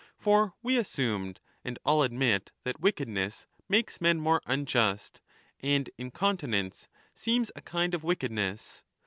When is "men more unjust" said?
4.01-5.21